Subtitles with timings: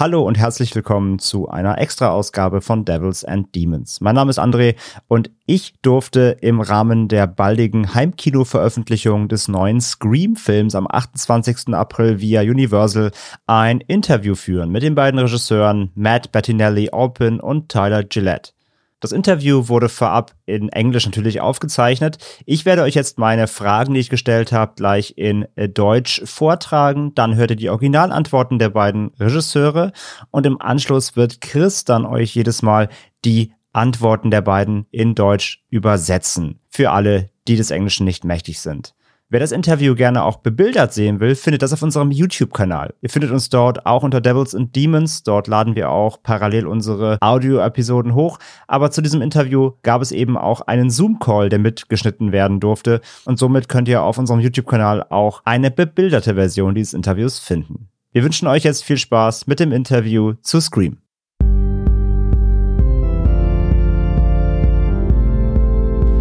[0.00, 4.00] Hallo und herzlich willkommen zu einer Extra-Ausgabe von Devils and Demons.
[4.00, 4.76] Mein Name ist André
[5.08, 11.74] und ich durfte im Rahmen der baldigen Heimkino-Veröffentlichung des neuen Scream-Films am 28.
[11.74, 13.10] April via Universal
[13.48, 18.52] ein Interview führen mit den beiden Regisseuren Matt Bettinelli Alpin und Tyler Gillette.
[19.00, 22.18] Das Interview wurde vorab in Englisch natürlich aufgezeichnet.
[22.46, 27.14] Ich werde euch jetzt meine Fragen, die ich gestellt habe, gleich in äh, Deutsch vortragen.
[27.14, 29.92] Dann hört ihr die Originalantworten der beiden Regisseure
[30.30, 32.88] und im Anschluss wird Chris dann euch jedes Mal
[33.24, 36.58] die Antworten der beiden in Deutsch übersetzen.
[36.68, 38.94] Für alle, die des Englischen nicht mächtig sind.
[39.30, 42.94] Wer das Interview gerne auch bebildert sehen will, findet das auf unserem YouTube-Kanal.
[43.02, 45.22] Ihr findet uns dort auch unter Devils and Demons.
[45.22, 48.38] Dort laden wir auch parallel unsere Audio-Episoden hoch.
[48.68, 53.02] Aber zu diesem Interview gab es eben auch einen Zoom-Call, der mitgeschnitten werden durfte.
[53.26, 57.90] Und somit könnt ihr auf unserem YouTube-Kanal auch eine bebilderte Version dieses Interviews finden.
[58.12, 60.96] Wir wünschen euch jetzt viel Spaß mit dem Interview zu Scream.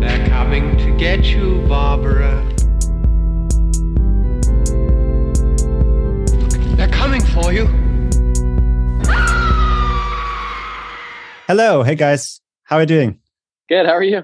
[0.01, 2.46] They're coming to get you, Barbara.
[7.47, 7.65] For you.
[11.47, 13.19] Hello, hey guys, how are you doing?
[13.69, 13.85] Good.
[13.85, 14.23] How are you?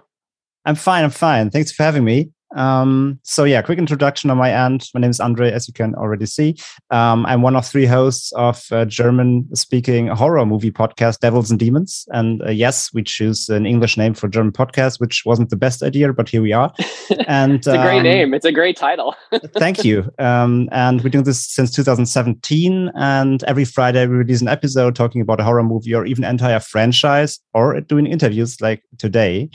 [0.65, 1.05] I'm fine.
[1.05, 1.49] I'm fine.
[1.49, 2.31] Thanks for having me.
[2.55, 4.87] Um, so yeah, quick introduction on my end.
[4.93, 6.55] My name is Andre, as you can already see.
[6.91, 12.05] Um, I'm one of three hosts of German-speaking horror movie podcast, Devils and Demons.
[12.09, 15.83] And uh, yes, we choose an English name for German podcast, which wasn't the best
[15.83, 16.73] idea, but here we are.
[17.27, 18.33] And it's a great um, name.
[18.33, 19.15] It's a great title.
[19.55, 20.11] thank you.
[20.19, 22.91] Um, and we're doing this since 2017.
[22.95, 26.59] And every Friday we release an episode talking about a horror movie or even entire
[26.59, 29.49] franchise, or doing interviews like today.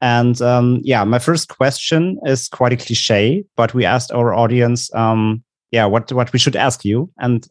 [0.00, 4.92] And um, yeah, my first question is quite a cliche, but we asked our audience,
[4.94, 7.46] um, yeah, what what we should ask you, and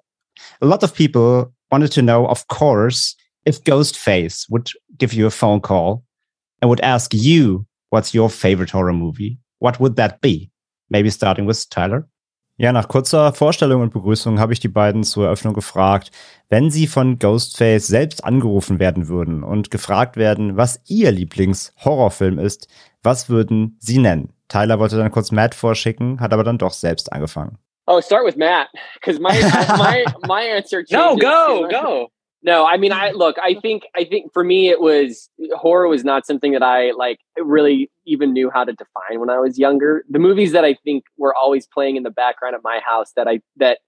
[0.61, 5.31] a lot of people wanted to know, of course, if Ghostface would give you a
[5.31, 6.03] phone call
[6.61, 10.51] and would ask you what's your favorite horror movie, what would that be?
[10.89, 12.07] Maybe starting with Tyler.
[12.61, 16.11] Ja, nach kurzer Vorstellung und Begrüßung habe ich die beiden zur Eröffnung gefragt,
[16.49, 22.67] wenn sie von Ghostface selbst angerufen werden würden und gefragt werden, was ihr Lieblingshorrorfilm ist,
[23.01, 24.33] was würden sie nennen?
[24.49, 27.59] Tyler wollte dann kurz Matt vorschicken, hat aber dann doch selbst angefangen.
[27.87, 29.31] Oh, start with Matt, because my
[29.77, 30.83] my my answer.
[30.91, 32.11] no, go go.
[32.41, 33.35] No, I mean, I look.
[33.43, 37.19] I think, I think for me, it was horror was not something that I like
[37.37, 40.05] really even knew how to define when I was younger.
[40.09, 43.27] The movies that I think were always playing in the background at my house that
[43.27, 43.79] I that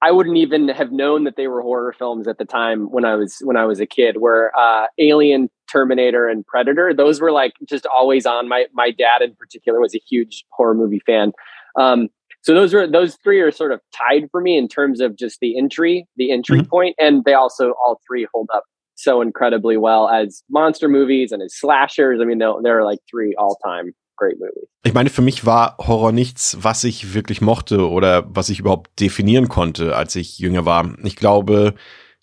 [0.00, 3.14] I wouldn't even have known that they were horror films at the time when I
[3.16, 4.18] was when I was a kid.
[4.18, 6.94] Were uh, Alien, Terminator, and Predator.
[6.94, 8.48] Those were like just always on.
[8.48, 11.32] My my dad in particular was a huge horror movie fan.
[11.78, 12.08] Um,
[12.42, 15.38] so those are those three are sort of tied for me in terms of just
[15.40, 16.68] the entry, the entry mm-hmm.
[16.68, 21.42] point, and they also all three hold up so incredibly well as monster movies and
[21.42, 22.20] as slashers.
[22.20, 24.68] I mean, they're, they're like three all time great movies.
[24.84, 29.00] Ich meine, für mich war Horror nichts, was ich wirklich mochte oder was ich überhaupt
[29.00, 30.94] definieren konnte, als ich jünger war.
[31.04, 31.74] Ich glaube,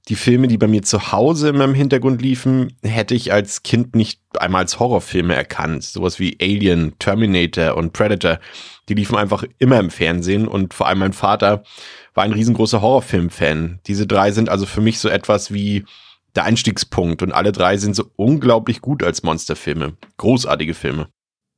[0.07, 3.95] die Filme, die bei mir zu Hause in meinem Hintergrund liefen, hätte ich als Kind
[3.95, 5.83] nicht einmal als Horrorfilme erkannt.
[5.83, 8.39] Sowas wie Alien, Terminator und Predator.
[8.87, 11.63] Die liefen einfach immer im Fernsehen und vor allem mein Vater
[12.13, 13.79] war ein riesengroßer Horrorfilm-Fan.
[13.87, 15.85] Diese drei sind also für mich so etwas wie
[16.35, 19.97] der Einstiegspunkt und alle drei sind so unglaublich gut als Monsterfilme.
[20.17, 21.07] Großartige Filme.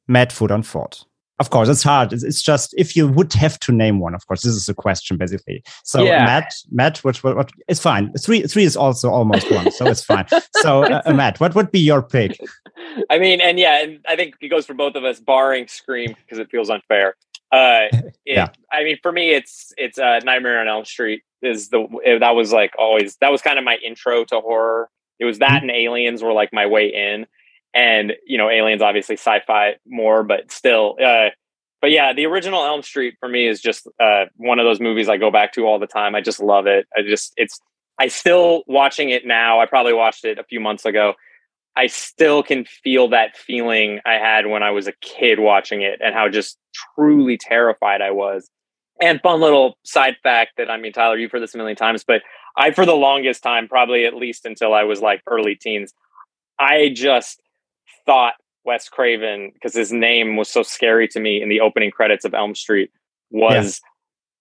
[0.06, 1.07] Matt fuhr dann fort.
[1.40, 2.14] Of course, it's hard.
[2.14, 4.16] It's, it's, just if you would have to name one.
[4.16, 5.64] Of course, this is a question basically.
[5.84, 6.26] So yeah.
[6.26, 7.52] Matt, Matt, what, what, what?
[7.68, 8.12] It's fine.
[8.14, 10.26] Three, three is also almost one, so it's fine.
[10.62, 12.40] So uh, uh, Matt, what would be your pick?
[13.12, 16.16] I mean, and yeah, and I think it goes for both of us, barring Scream
[16.24, 17.16] because it feels unfair.
[17.52, 18.48] Uh, it, yeah.
[18.72, 21.88] I mean, for me, it's it's uh, Nightmare on Elm Street is the
[22.20, 24.90] that was like always that was kind of my intro to horror.
[25.20, 25.70] It was that mm-hmm.
[25.70, 27.28] and Aliens were like my way in
[27.78, 31.30] and you know aliens obviously sci-fi more but still uh
[31.80, 35.08] but yeah the original elm street for me is just uh one of those movies
[35.08, 36.16] i go back to all the time.
[36.16, 36.88] I just love it.
[36.98, 37.62] I just it's
[38.00, 39.62] i still watching it now.
[39.62, 41.14] I probably watched it a few months ago.
[41.76, 46.02] I still can feel that feeling i had when i was a kid watching it
[46.04, 46.58] and how just
[46.96, 48.50] truly terrified i was.
[49.00, 52.04] And fun little side fact that i mean tyler you've heard this a million times
[52.04, 52.24] but
[52.58, 55.94] i for the longest time probably at least until i was like early teens
[56.58, 57.40] i just
[58.08, 58.34] thought
[58.66, 62.34] Wes Craven, because his name was so scary to me in the opening credits of
[62.34, 62.90] Elm Street,
[63.30, 63.90] was yeah.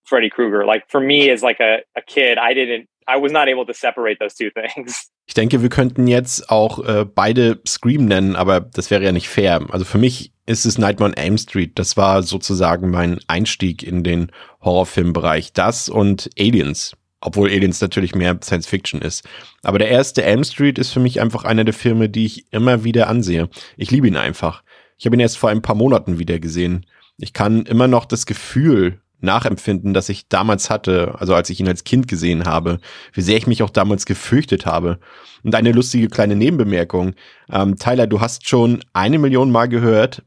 [0.04, 0.64] Freddy Krueger.
[0.64, 3.74] Like for me as like a, a kid, I didn't, I was not able to
[3.74, 5.10] separate those two things.
[5.28, 9.28] Ich denke, wir könnten jetzt auch äh, beide Scream nennen, aber das wäre ja nicht
[9.28, 9.66] fair.
[9.70, 11.78] Also für mich ist es Nightmare on Elm Street.
[11.78, 14.30] Das war sozusagen mein Einstieg in den
[14.62, 15.52] Horrorfilmbereich.
[15.52, 16.96] Das und Aliens
[17.26, 19.28] obwohl Aliens natürlich mehr Science Fiction ist.
[19.64, 22.84] Aber der erste Elm Street ist für mich einfach einer der Filme, die ich immer
[22.84, 23.48] wieder ansehe.
[23.76, 24.62] Ich liebe ihn einfach.
[24.96, 26.86] Ich habe ihn erst vor ein paar Monaten wieder gesehen.
[27.18, 31.66] Ich kann immer noch das Gefühl nachempfinden, das ich damals hatte, also als ich ihn
[31.66, 32.78] als Kind gesehen habe,
[33.12, 35.00] wie sehr ich mich auch damals gefürchtet habe.
[35.42, 37.14] Und eine lustige kleine Nebenbemerkung.
[37.50, 40.22] Ähm, Tyler, du hast schon eine Million Mal gehört,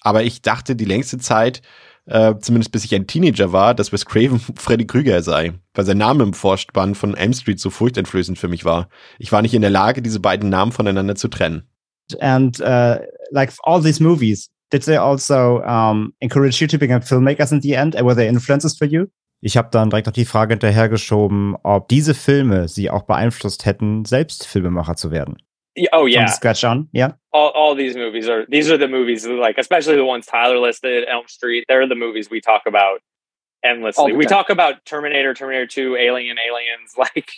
[0.00, 1.60] aber ich dachte die längste Zeit,
[2.08, 5.98] äh, zumindest bis ich ein Teenager war, dass Wes Craven Freddy Krüger sei, weil sein
[5.98, 8.88] Name im Vorspann von Elm Street so furchteinflößend für mich war.
[9.18, 11.68] Ich war nicht in der Lage, diese beiden Namen voneinander zu trennen.
[12.20, 12.96] And uh,
[13.30, 17.74] like all these movies, did they also um, encourage you to become filmmakers in the
[17.74, 17.94] end?
[17.94, 19.06] Were they influences for you?
[19.40, 24.04] Ich habe dann direkt noch die Frage hinterhergeschoben, ob diese Filme sie auch beeinflusst hätten,
[24.04, 25.36] selbst Filmemacher zu werden.
[25.92, 26.88] Oh yeah, From scratch on.
[26.92, 30.58] Yeah, all all these movies are these are the movies like especially the ones Tyler
[30.58, 31.64] listed, Elm Street.
[31.68, 33.00] They're the movies we talk about
[33.64, 34.12] endlessly.
[34.12, 37.30] We talk about Terminator, Terminator Two, Alien, Aliens, like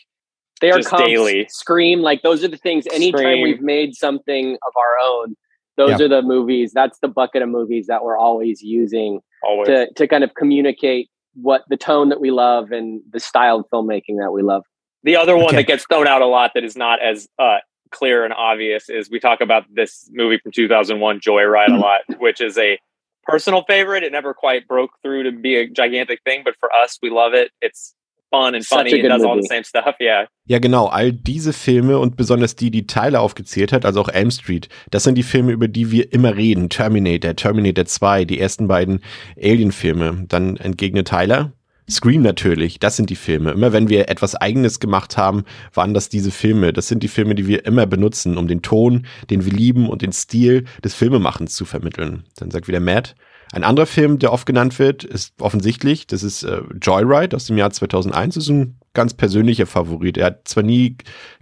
[0.61, 1.47] they are daily.
[1.51, 2.87] Scream, like those are the things.
[2.93, 3.43] Anytime Scream.
[3.43, 5.37] we've made something of our own,
[5.77, 6.07] those yeah.
[6.07, 6.73] are the movies.
[6.75, 9.69] That's the bucket of movies that we're always using always.
[9.69, 13.67] to to kind of communicate what the tone that we love and the style of
[13.73, 14.65] filmmaking that we love.
[15.03, 15.57] The other one okay.
[15.57, 17.59] that gets thrown out a lot that is not as uh,
[17.91, 21.81] clear and obvious is we talk about this movie from 2001, Joyride, a mm-hmm.
[21.81, 22.79] lot, which is a
[23.25, 24.03] personal favorite.
[24.03, 27.35] It never quite broke through to be a gigantic thing, but for us, we love
[27.35, 27.51] it.
[27.61, 27.95] It's
[28.31, 28.93] fun and funny.
[28.93, 29.31] It does movie.
[29.31, 29.97] all the same stuff.
[30.01, 30.27] Yeah.
[30.47, 30.87] Ja, genau.
[30.87, 35.05] All diese Filme und besonders die, die Tyler aufgezählt hat, also auch Elm Street, das
[35.05, 36.69] sind die Filme, über die wir immer reden.
[36.71, 39.03] Terminator, Terminator 2, die ersten beiden
[39.41, 40.25] Alien-Filme.
[40.29, 41.53] Dann entgegnet Tyler.
[41.91, 43.51] Scream natürlich, das sind die Filme.
[43.51, 45.45] Immer wenn wir etwas Eigenes gemacht haben,
[45.75, 46.73] waren das diese Filme.
[46.73, 50.03] Das sind die Filme, die wir immer benutzen, um den Ton, den wir lieben und
[50.03, 52.25] den Stil des Filmemachens zu vermitteln.
[52.37, 53.15] Dann sagt wieder Matt.
[53.53, 57.59] Ein anderer Film, der oft genannt wird, ist offensichtlich, das ist äh, Joyride aus dem
[57.59, 58.37] Jahr 2001.
[58.37, 60.17] Das ist ein ganz persönlicher Favorit.
[60.19, 60.97] Er hat zwar nie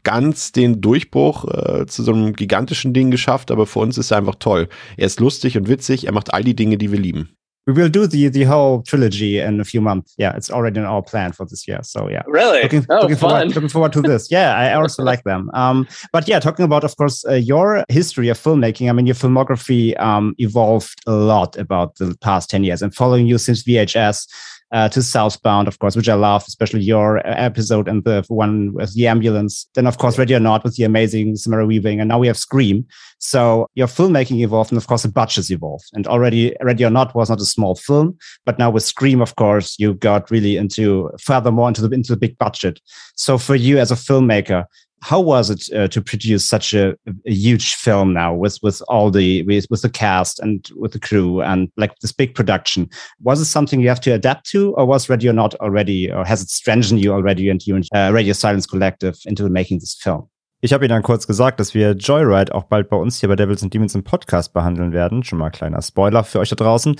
[0.04, 4.18] ganz den Durchbruch äh, zu so einem gigantischen Ding geschafft, aber für uns ist er
[4.18, 4.68] einfach toll.
[4.96, 7.28] Er ist lustig und witzig, er macht all die Dinge, die wir lieben.
[7.68, 10.14] We will do the the whole trilogy in a few months.
[10.16, 11.80] Yeah, it's already in our plan for this year.
[11.82, 14.28] So yeah, really looking, oh, looking forward looking forward to this.
[14.38, 15.50] Yeah, I also like them.
[15.52, 18.88] Um, but yeah, talking about of course uh, your history of filmmaking.
[18.88, 23.26] I mean, your filmography um, evolved a lot about the past ten years, and following
[23.26, 24.26] you since VHS
[24.72, 28.94] uh, to Southbound, of course, which I love, especially your episode and the one with
[28.94, 29.68] the ambulance.
[29.74, 32.00] Then, of course, Ready or Not with the amazing Samara Weaving.
[32.00, 32.86] And now we have Scream.
[33.18, 34.70] So your filmmaking evolved.
[34.70, 35.86] And of course, the budgets evolved.
[35.94, 38.16] And already Ready or Not was not a small film.
[38.44, 42.18] But now with Scream, of course, you got really into furthermore into the, into the
[42.18, 42.80] big budget.
[43.16, 44.64] So for you as a filmmaker,
[45.00, 49.10] how was it uh, to produce such a, a, huge film now with with all
[49.10, 52.88] the with, with the cast and with the crew and like this big production?
[53.20, 56.42] Was it something you have to adapt to or was radio not already or has
[56.42, 60.28] it strengthened you already and you and uh, radio silence collective into making this film?
[60.60, 63.36] Ich habe Ihnen dann kurz gesagt, dass wir Joyride auch bald bei uns hier bei
[63.36, 65.22] Devils and Demons im Podcast behandeln werden.
[65.22, 66.96] Schon mal kleiner Spoiler für euch da draußen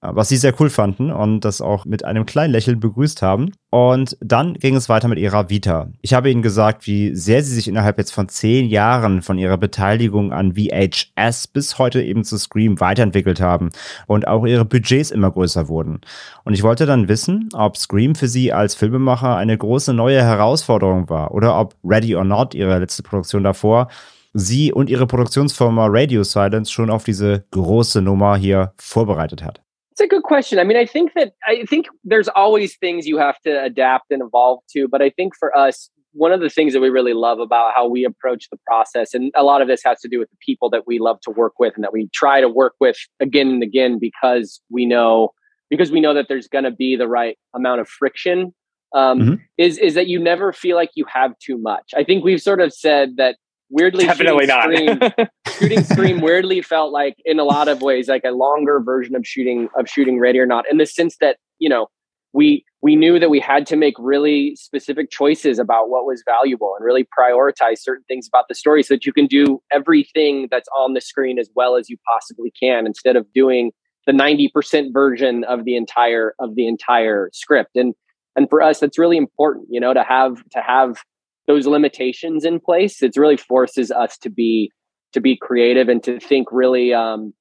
[0.00, 3.52] was sie sehr cool fanden und das auch mit einem kleinen Lächeln begrüßt haben.
[3.70, 5.88] Und dann ging es weiter mit ihrer Vita.
[6.02, 9.58] Ich habe ihnen gesagt, wie sehr sie sich innerhalb jetzt von zehn Jahren von ihrer
[9.58, 13.70] Beteiligung an VHS bis heute eben zu Scream weiterentwickelt haben
[14.06, 16.00] und auch ihre Budgets immer größer wurden.
[16.44, 21.08] Und ich wollte dann wissen, ob Scream für sie als Filmemacher eine große neue Herausforderung
[21.10, 23.88] war oder ob Ready or Not, ihre letzte Produktion davor,
[24.32, 29.60] sie und ihre Produktionsfirma Radio Silence schon auf diese große Nummer hier vorbereitet hat.
[29.98, 30.60] It's a good question.
[30.60, 34.22] I mean, I think that I think there's always things you have to adapt and
[34.22, 37.40] evolve to, but I think for us, one of the things that we really love
[37.40, 40.30] about how we approach the process, and a lot of this has to do with
[40.30, 42.96] the people that we love to work with and that we try to work with
[43.18, 45.32] again and again because we know
[45.68, 48.54] because we know that there's going to be the right amount of friction.
[48.94, 49.34] Um, mm-hmm.
[49.56, 51.90] Is is that you never feel like you have too much?
[51.96, 53.34] I think we've sort of said that
[53.70, 54.64] weirdly definitely not.
[54.72, 55.00] scream,
[55.58, 59.26] shooting scream weirdly felt like in a lot of ways like a longer version of
[59.26, 61.88] shooting of shooting ready or not in the sense that you know
[62.32, 66.74] we we knew that we had to make really specific choices about what was valuable
[66.76, 70.68] and really prioritize certain things about the story so that you can do everything that's
[70.76, 73.72] on the screen as well as you possibly can instead of doing
[74.06, 77.70] the 90% version of the entire of the entire script.
[77.74, 77.94] And
[78.36, 81.02] and for us that's really important you know to have to have
[81.48, 84.70] those limitations in place, it really forces us to be
[85.14, 87.32] to be creative and to think really um,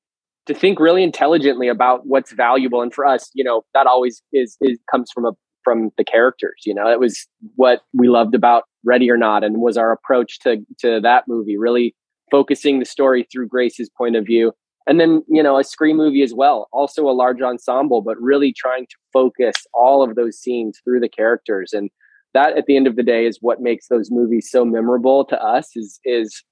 [0.47, 2.81] to think really intelligently about what's valuable.
[2.81, 5.33] And for us, you know, that always is, is comes from a
[5.63, 6.61] from the characters.
[6.65, 10.39] You know, it was what we loved about Ready or Not, and was our approach
[10.39, 11.57] to to that movie.
[11.57, 11.93] Really
[12.31, 14.53] focusing the story through Grace's point of view,
[14.87, 16.69] and then you know a Scream movie as well.
[16.71, 21.09] Also a large ensemble, but really trying to focus all of those scenes through the
[21.09, 21.89] characters and
[22.37, 25.41] that at the end of the day is what makes those movies so memorable to
[25.41, 26.43] us is is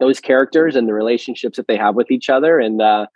[0.00, 3.06] those characters and the relationships that they have with each other and uh,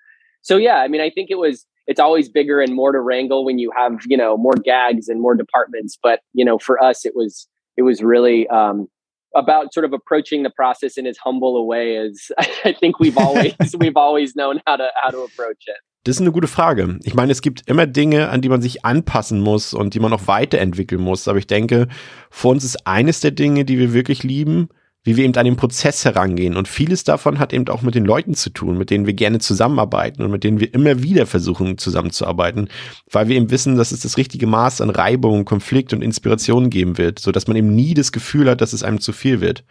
[0.43, 3.45] so yeah i mean i think it was it's always bigger and more to wrangle
[3.45, 7.07] when you have you know more gags and more departments but you know for us
[7.07, 8.88] it was it was really um,
[9.35, 12.31] about sort of approaching the process in as humble a way as
[12.65, 15.76] I think we've always we've always known how to how to approach it.
[16.07, 17.01] Das ist eine gute Frage.
[17.03, 20.13] Ich meine, es gibt immer Dinge, an die man sich anpassen muss und die man
[20.13, 21.27] auch weiterentwickeln muss.
[21.27, 21.89] Aber ich denke,
[22.31, 24.69] für uns ist eines der Dinge, die wir wirklich lieben,
[25.07, 26.57] wie wir eben an den Prozess herangehen.
[26.57, 29.39] Und vieles davon hat eben auch mit den Leuten zu tun, mit denen wir gerne
[29.39, 32.69] zusammenarbeiten und mit denen wir immer wieder versuchen zusammenzuarbeiten,
[33.13, 36.99] weil wir eben wissen, dass es das richtige Maß an Reibung, Konflikt und Inspiration geben
[36.99, 39.65] wird, so dass man eben nie das Gefühl hat, dass es einem zu viel wird.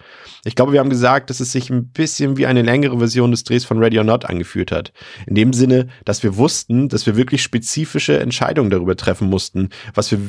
[0.45, 3.43] Ich glaube, wir haben gesagt, dass es sich ein bisschen wie eine längere Version des
[3.43, 4.93] Drehs von Ready or Not angefühlt hat.
[5.27, 10.11] In dem Sinne, dass wir wussten, dass wir wirklich spezifische Entscheidungen darüber treffen mussten, was
[10.11, 10.19] wir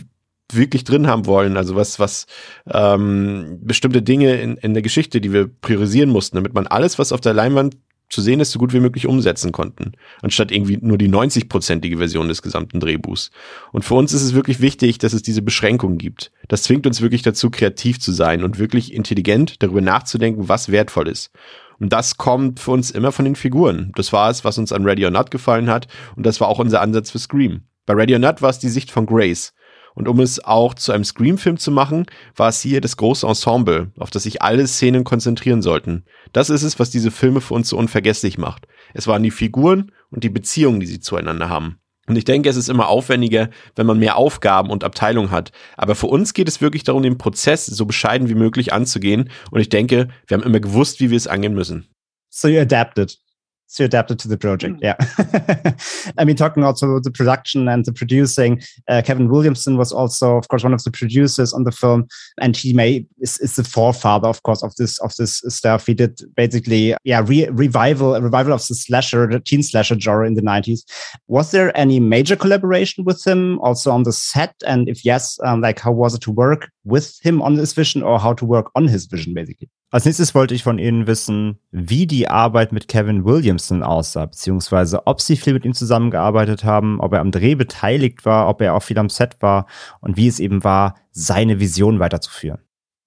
[0.53, 2.27] wirklich drin haben wollen, also was, was
[2.71, 7.13] ähm, bestimmte Dinge in, in der Geschichte, die wir priorisieren mussten, damit man alles, was
[7.13, 7.77] auf der Leinwand
[8.09, 12.29] zu sehen ist, so gut wie möglich umsetzen konnten, anstatt irgendwie nur die 90-prozentige Version
[12.29, 13.31] des gesamten Drehbuchs.
[13.73, 16.31] Und für uns ist es wirklich wichtig, dass es diese Beschränkungen gibt.
[16.49, 21.09] Das zwingt uns wirklich dazu, kreativ zu sein und wirklich intelligent darüber nachzudenken, was wertvoll
[21.09, 21.31] ist.
[21.79, 23.93] Und das kommt für uns immer von den Figuren.
[23.97, 25.89] Das war es, was uns an Ready or Not gefallen hat.
[26.15, 27.63] Und das war auch unser Ansatz für Scream.
[27.87, 29.53] Bei Ready or Not war es die Sicht von Grace.
[29.97, 32.05] Und um es auch zu einem Scream-Film zu machen,
[32.37, 36.05] war es hier das große Ensemble, auf das sich alle Szenen konzentrieren sollten.
[36.33, 38.69] Das ist es, was diese Filme für uns so unvergesslich macht.
[38.93, 41.79] Es waren die Figuren und die Beziehungen, die sie zueinander haben.
[42.07, 45.51] Und ich denke, es ist immer aufwendiger, wenn man mehr Aufgaben und Abteilungen hat.
[45.79, 49.31] Aber für uns geht es wirklich darum, den Prozess so bescheiden wie möglich anzugehen.
[49.51, 51.89] Und ich denke, wir haben immer gewusst, wie wir es angehen müssen.
[52.29, 53.19] So you adapted.
[53.67, 54.81] So adapted to the project.
[54.81, 54.83] Mm.
[54.83, 56.13] Yeah.
[56.19, 60.49] I mean, talking also the production and the producing, uh, Kevin Williamson was also, of
[60.49, 62.07] course, one of the producers on the film,
[62.41, 65.87] and he may is, is the forefather, of course, of this of this stuff.
[65.87, 70.27] He did basically, yeah, re revival a revival of the slasher, the teen slasher genre
[70.27, 70.85] in the nineties.
[71.29, 74.55] Was there any major collaboration with him also on the set?
[74.67, 78.03] And if yes, um, like how was it to work with him on this vision,
[78.03, 79.69] or how to work on his vision, basically?
[79.97, 85.07] Als nächstes wollte ich von Ihnen wissen, wie die Arbeit mit Kevin Williamson aussah, beziehungsweise
[85.07, 88.75] ob Sie viel mit ihm zusammengearbeitet haben, ob er am Dreh beteiligt war, ob er
[88.75, 89.67] auch viel am Set war
[90.03, 92.59] und wie es eben war, seine Vision weiterzuführen.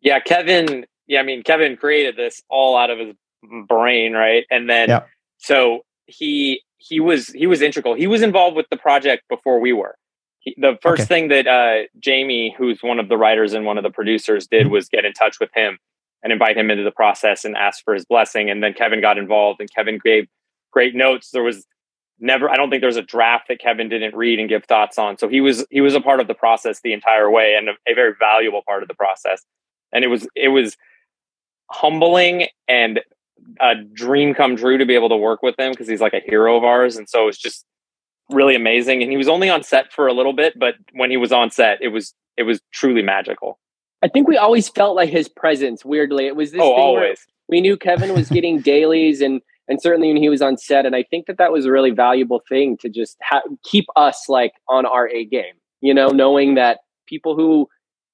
[0.04, 3.14] Yeah, Kevin, yeah, I mean, Kevin created this all out of his
[3.68, 4.48] brain, right?
[4.50, 5.06] And then, yeah.
[5.38, 7.94] so he, he was, he was integral.
[7.94, 9.94] He was involved with the project before we were.
[10.40, 11.08] He, the first okay.
[11.08, 14.64] thing that uh, Jamie, who's one of the writers and one of the producers, did
[14.64, 14.74] mm-hmm.
[14.74, 15.78] was get in touch with him
[16.24, 18.50] and invite him into the process and ask for his blessing.
[18.50, 20.28] And then Kevin got involved and Kevin gave
[20.72, 21.32] great notes.
[21.32, 21.66] There was
[22.20, 25.18] never I don't think there's a draft that Kevin didn't read and give thoughts on.
[25.18, 27.74] So he was he was a part of the process the entire way and a,
[27.88, 29.44] a very valuable part of the process.
[29.92, 30.76] And it was it was
[31.72, 33.00] humbling and
[33.62, 36.20] a dream come true to be able to work with him because he's like a
[36.20, 36.98] hero of ours.
[36.98, 37.66] And so it's just
[38.30, 39.02] really amazing.
[39.02, 41.52] And he was only on set for a little bit, but when he was on
[41.52, 43.60] set, it was it was truly magical.
[44.02, 45.84] I think we always felt like his presence.
[45.84, 46.62] Weirdly, it was this.
[46.62, 47.26] Oh, always.
[47.48, 50.96] We knew Kevin was getting dailies, and and certainly when he was on set, and
[50.96, 54.54] I think that that was a really valuable thing to just ha- keep us like
[54.68, 55.56] on our A game.
[55.82, 57.68] You know, knowing that people who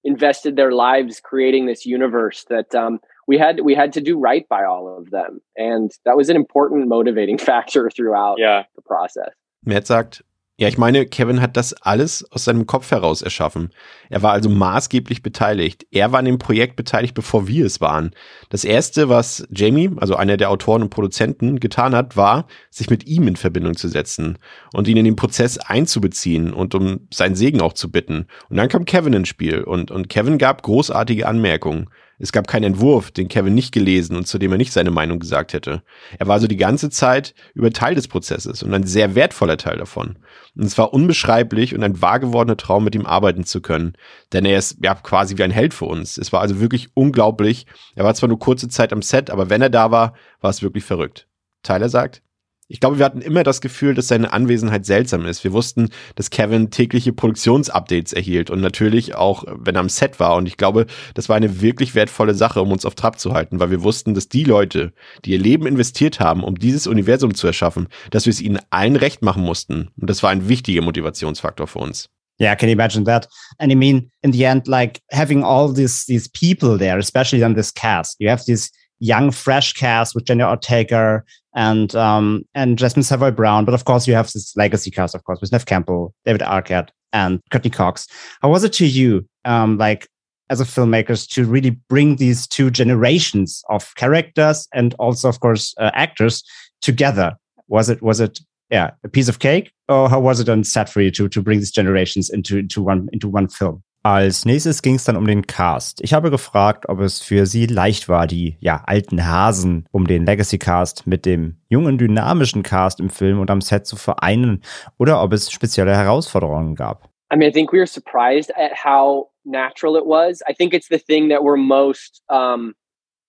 [0.04, 4.48] invested their lives creating this universe that um, we had we had to do right
[4.48, 8.64] by all of them, and that was an important motivating factor throughout yeah.
[8.76, 9.32] the process.
[9.64, 10.22] Matt sagt,
[10.58, 13.72] Ja, ich meine, Kevin hat das alles aus seinem Kopf heraus erschaffen.
[14.10, 15.86] Er war also maßgeblich beteiligt.
[15.92, 18.12] Er war an dem Projekt beteiligt, bevor wir es waren.
[18.50, 23.06] Das erste, was Jamie, also einer der Autoren und Produzenten, getan hat, war, sich mit
[23.06, 24.38] ihm in Verbindung zu setzen
[24.72, 28.28] und ihn in den Prozess einzubeziehen und um seinen Segen auch zu bitten.
[28.48, 31.90] Und dann kam Kevin ins Spiel und, und Kevin gab großartige Anmerkungen.
[32.18, 35.20] Es gab keinen Entwurf, den Kevin nicht gelesen und zu dem er nicht seine Meinung
[35.20, 35.84] gesagt hätte.
[36.18, 39.78] Er war also die ganze Zeit über Teil des Prozesses und ein sehr wertvoller Teil
[39.78, 40.18] davon.
[40.56, 43.94] Und es war unbeschreiblich und ein wahr gewordener Traum, mit ihm arbeiten zu können.
[44.32, 46.18] Denn er ist ja quasi wie ein Held für uns.
[46.18, 47.66] Es war also wirklich unglaublich.
[47.96, 50.62] Er war zwar nur kurze Zeit am Set, aber wenn er da war, war es
[50.62, 51.28] wirklich verrückt.
[51.64, 52.22] Tyler sagt,
[52.68, 55.44] ich glaube, wir hatten immer das Gefühl, dass seine Anwesenheit seltsam ist.
[55.44, 60.36] Wir wussten, dass Kevin tägliche Produktionsupdates erhielt und natürlich auch, wenn er am Set war.
[60.36, 63.60] Und ich glaube, das war eine wirklich wertvolle Sache, um uns auf Trab zu halten,
[63.60, 64.94] weil wir wussten, dass die Leute,
[65.26, 68.96] die ihr Leben investiert haben, um dieses Universum zu erschaffen, dass wir es ihnen allen
[68.96, 69.90] recht machen mussten.
[70.00, 72.10] Und das war ein wichtiger Motivationsfaktor für uns.
[72.42, 73.30] Yeah, can you imagine that?
[73.60, 77.56] And I mean, in the end, like having all these these people there, especially on
[77.56, 81.24] this cast, you have these young, fresh cast with Jenny Ortega
[81.56, 83.66] and um, and Jasmine Savoy Brown.
[83.66, 86.90] But of course, you have this legacy cast, of course, with Nev Campbell, David Arquette,
[87.14, 88.08] and Courtney Cox.
[88.42, 90.08] How was it to you, um, like
[90.50, 95.74] as a filmmakers to really bring these two generations of characters and also, of course,
[95.80, 96.44] uh, actors
[96.82, 97.34] together?
[97.68, 100.90] Was it was it yeah a piece of cake, or how was it on set
[100.90, 103.82] for you to to bring these generations into into one into one film?
[104.06, 106.00] Als nächstes ging es dann um den Cast.
[106.04, 110.28] Ich habe gefragt, ob es für Sie leicht war, die ja alten Hasen um den
[110.28, 114.62] Legacy Cast mit dem jungen dynamischen Cast im Film und am Set zu vereinen
[115.00, 117.10] oder ob es spezielle Herausforderungen gab.
[117.34, 120.44] I mean, I think we were surprised at how natural it was.
[120.48, 122.76] I think it's the thing that we're most um,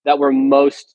[0.05, 0.95] that we're most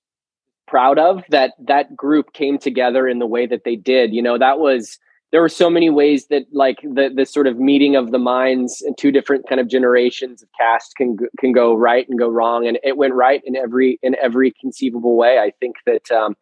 [0.68, 4.14] proud of that that group came together in the way that they did.
[4.14, 5.00] You know, that was
[5.32, 8.82] there were so many ways that like the the sort of meeting of the minds
[8.82, 12.68] and two different kind of generations of cast can can go right and go wrong.
[12.68, 15.40] And it went right in every in every conceivable way.
[15.40, 16.36] I think that um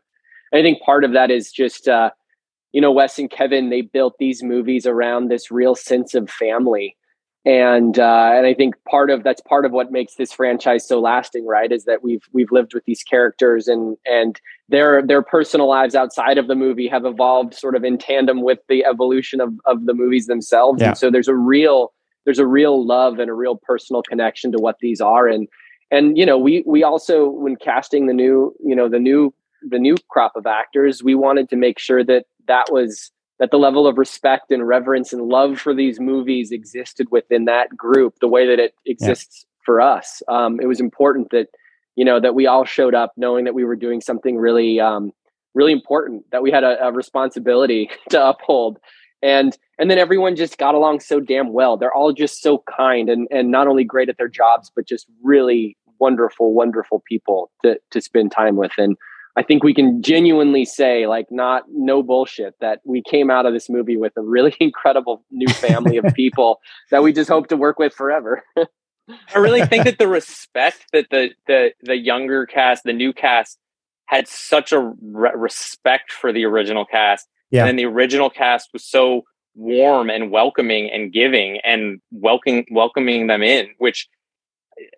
[0.53, 2.09] i think part of that is just uh
[2.71, 6.95] you know wes and kevin they built these movies around this real sense of family
[7.45, 10.99] and uh, and I think part of that's part of what makes this franchise so
[10.99, 11.71] lasting, right?
[11.71, 16.37] Is that we've we've lived with these characters and and their their personal lives outside
[16.37, 19.93] of the movie have evolved sort of in tandem with the evolution of of the
[19.93, 20.89] movies themselves, yeah.
[20.89, 21.93] and so there's a real
[22.25, 25.47] there's a real love and a real personal connection to what these are, and
[25.91, 29.79] and you know we we also when casting the new you know the new the
[29.79, 33.87] new crop of actors, we wanted to make sure that that was that the level
[33.87, 38.45] of respect and reverence and love for these movies existed within that group the way
[38.47, 39.61] that it exists yeah.
[39.65, 40.21] for us.
[40.27, 41.47] Um, it was important that
[41.95, 45.11] you know that we all showed up knowing that we were doing something really um,
[45.53, 48.77] really important that we had a, a responsibility to uphold.
[49.21, 51.77] And and then everyone just got along so damn well.
[51.77, 55.07] They're all just so kind and and not only great at their jobs but just
[55.23, 58.71] really wonderful wonderful people to to spend time with.
[58.77, 58.97] And
[59.39, 63.53] I think we can genuinely say, like, not no bullshit, that we came out of
[63.53, 66.59] this movie with a really incredible new family of people
[66.91, 68.43] that we just hope to work with forever.
[68.57, 73.57] I really think that the respect that the the the younger cast, the new cast,
[74.07, 77.65] had such a re- respect for the original cast, yeah.
[77.65, 79.23] and the original cast was so
[79.55, 84.09] warm and welcoming and giving and welcoming welcoming them in, which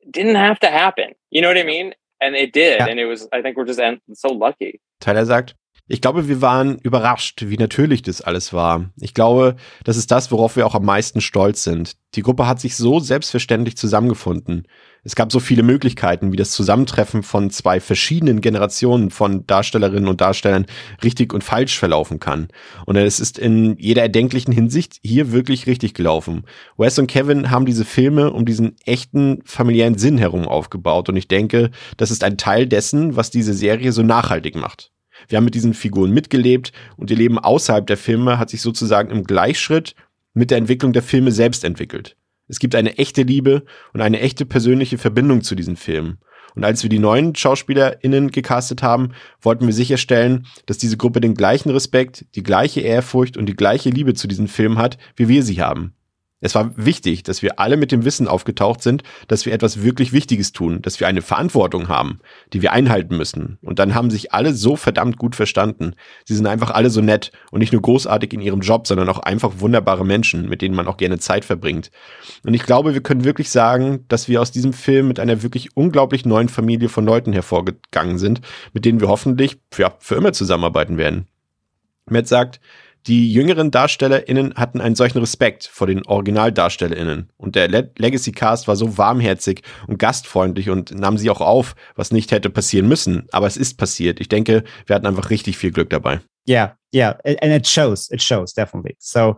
[0.09, 1.11] didn't have to happen.
[1.29, 1.93] You know what I mean?
[2.21, 2.79] And it did.
[2.79, 2.85] Ja.
[2.85, 3.81] And it was, I think we're just
[4.13, 4.79] so lucky.
[4.99, 5.55] Tyler sagt,
[5.87, 8.89] Ich glaube, wir waren überrascht, wie natürlich das alles war.
[9.01, 11.97] Ich glaube, das ist das, worauf wir auch am meisten stolz sind.
[12.15, 14.67] Die Gruppe hat sich so selbstverständlich zusammengefunden.
[15.03, 20.21] Es gab so viele Möglichkeiten, wie das Zusammentreffen von zwei verschiedenen Generationen von Darstellerinnen und
[20.21, 20.67] Darstellern
[21.03, 22.49] richtig und falsch verlaufen kann.
[22.85, 26.43] Und es ist in jeder erdenklichen Hinsicht hier wirklich richtig gelaufen.
[26.77, 31.09] Wes und Kevin haben diese Filme um diesen echten familiären Sinn herum aufgebaut.
[31.09, 34.91] Und ich denke, das ist ein Teil dessen, was diese Serie so nachhaltig macht.
[35.27, 39.09] Wir haben mit diesen Figuren mitgelebt und ihr Leben außerhalb der Filme hat sich sozusagen
[39.09, 39.95] im Gleichschritt
[40.35, 42.17] mit der Entwicklung der Filme selbst entwickelt.
[42.51, 46.17] Es gibt eine echte Liebe und eine echte persönliche Verbindung zu diesen Filmen.
[46.53, 51.33] Und als wir die neuen SchauspielerInnen gecastet haben, wollten wir sicherstellen, dass diese Gruppe den
[51.33, 55.43] gleichen Respekt, die gleiche Ehrfurcht und die gleiche Liebe zu diesen Filmen hat, wie wir
[55.43, 55.93] sie haben.
[56.41, 60.11] Es war wichtig, dass wir alle mit dem Wissen aufgetaucht sind, dass wir etwas wirklich
[60.11, 62.19] Wichtiges tun, dass wir eine Verantwortung haben,
[62.51, 63.59] die wir einhalten müssen.
[63.61, 65.93] Und dann haben sich alle so verdammt gut verstanden.
[66.25, 69.19] Sie sind einfach alle so nett und nicht nur großartig in ihrem Job, sondern auch
[69.19, 71.91] einfach wunderbare Menschen, mit denen man auch gerne Zeit verbringt.
[72.43, 75.77] Und ich glaube, wir können wirklich sagen, dass wir aus diesem Film mit einer wirklich
[75.77, 78.41] unglaublich neuen Familie von Leuten hervorgegangen sind,
[78.73, 81.27] mit denen wir hoffentlich für, für immer zusammenarbeiten werden.
[82.09, 82.59] Matt sagt,
[83.07, 87.29] die jüngeren DarstellerInnen hatten einen solchen Respekt vor den OriginaldarstellerInnen.
[87.37, 91.75] Und der Le Legacy Cast war so warmherzig und gastfreundlich und nahm sie auch auf,
[91.95, 93.27] was nicht hätte passieren müssen.
[93.31, 94.19] Aber es ist passiert.
[94.19, 96.19] Ich denke, wir hatten einfach richtig viel Glück dabei.
[96.47, 97.17] Yeah, yeah.
[97.25, 98.09] And it shows.
[98.11, 98.95] It shows, definitely.
[98.99, 99.35] So,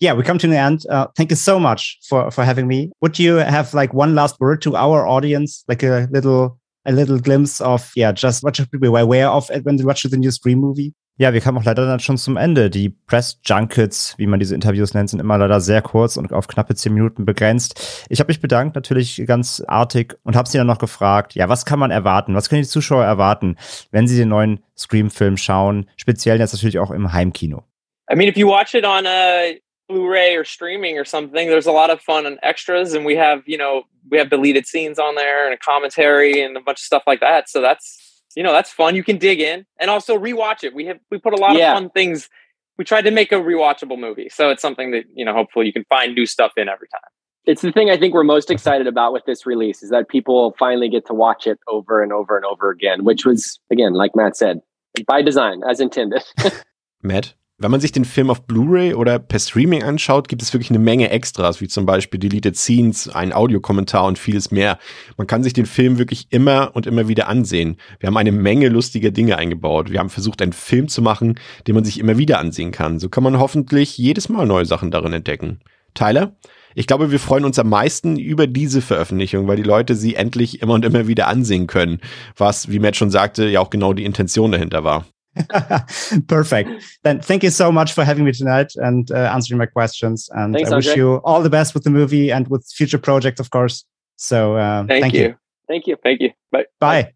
[0.00, 0.84] yeah, we come to the end.
[0.88, 2.90] Uh, thank you so much for, for having me.
[3.00, 7.18] Would you have like one last word to our audience, like a little a little
[7.18, 10.30] glimpse of yeah, just what should we be aware of when they watch the new
[10.30, 10.94] Scream movie?
[11.20, 12.70] Ja, wir kamen auch leider dann schon zum Ende.
[12.70, 16.46] Die Press Junkets, wie man diese Interviews nennt, sind immer leider sehr kurz und auf
[16.46, 18.06] knappe zehn Minuten begrenzt.
[18.08, 21.64] Ich habe mich bedankt, natürlich ganz artig, und habe sie dann noch gefragt, ja, was
[21.64, 22.36] kann man erwarten?
[22.36, 23.56] Was können die Zuschauer erwarten,
[23.90, 25.90] wenn sie den neuen Scream-Film schauen?
[25.96, 27.64] Speziell jetzt natürlich auch im Heimkino.
[28.08, 29.54] I mean, if you watch it on a
[29.88, 33.42] Blu-ray or streaming or something, there's a lot of fun and extras, and we have,
[33.44, 36.84] you know, we have deleted scenes on there and a commentary and a bunch of
[36.84, 37.48] stuff like that.
[37.48, 38.94] So that's you know that's fun.
[38.94, 40.74] You can dig in and also rewatch it.
[40.74, 41.72] We have we put a lot yeah.
[41.72, 42.28] of fun things.
[42.76, 45.72] We tried to make a rewatchable movie, so it's something that you know hopefully you
[45.72, 47.00] can find new stuff in every time.
[47.44, 50.54] It's the thing I think we're most excited about with this release is that people
[50.58, 54.14] finally get to watch it over and over and over again, which was again, like
[54.14, 54.60] Matt said,
[55.06, 56.22] by design, as intended.
[57.02, 60.70] Matt, Wenn man sich den Film auf Blu-ray oder per Streaming anschaut, gibt es wirklich
[60.70, 64.78] eine Menge Extras, wie zum Beispiel Deleted Scenes, ein Audiokommentar und vieles mehr.
[65.16, 67.76] Man kann sich den Film wirklich immer und immer wieder ansehen.
[67.98, 69.90] Wir haben eine Menge lustiger Dinge eingebaut.
[69.90, 73.00] Wir haben versucht, einen Film zu machen, den man sich immer wieder ansehen kann.
[73.00, 75.58] So kann man hoffentlich jedes Mal neue Sachen darin entdecken.
[75.94, 76.36] Tyler,
[76.76, 80.62] ich glaube, wir freuen uns am meisten über diese Veröffentlichung, weil die Leute sie endlich
[80.62, 81.98] immer und immer wieder ansehen können,
[82.36, 85.06] was, wie Matt schon sagte, ja auch genau die Intention dahinter war.
[86.28, 86.70] Perfect.
[87.02, 90.28] Then thank you so much for having me tonight and uh, answering my questions.
[90.32, 91.02] And Thanks, I wish Andre.
[91.02, 93.84] you all the best with the movie and with future projects, of course.
[94.16, 95.20] So uh, Thank, thank, you.
[95.20, 95.34] you.
[95.68, 95.96] Thank you.
[96.02, 96.30] Thank you.
[96.50, 96.66] Bye.
[96.80, 97.14] Bye.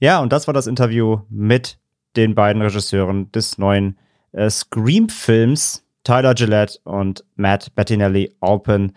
[0.00, 1.78] Ja, und das war das Interview mit
[2.16, 3.98] den beiden Regisseuren des neuen
[4.32, 8.96] äh, Scream-Films, Tyler Gillette und Matt Bettinelli Alpen.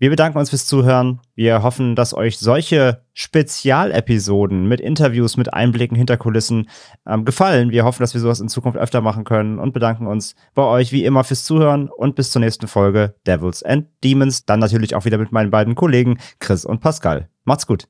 [0.00, 1.20] Wir bedanken uns fürs Zuhören.
[1.34, 6.68] Wir hoffen, dass euch solche Spezialepisoden mit Interviews, mit Einblicken hinter Kulissen
[7.04, 7.70] ähm, gefallen.
[7.70, 10.92] Wir hoffen, dass wir sowas in Zukunft öfter machen können und bedanken uns bei euch
[10.92, 14.44] wie immer fürs Zuhören und bis zur nächsten Folge Devils and Demons.
[14.44, 17.28] Dann natürlich auch wieder mit meinen beiden Kollegen Chris und Pascal.
[17.44, 17.86] Macht's gut.